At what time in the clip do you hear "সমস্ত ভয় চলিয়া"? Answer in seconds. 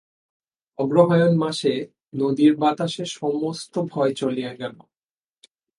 3.05-4.53